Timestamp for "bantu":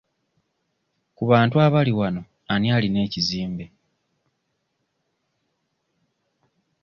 1.31-1.55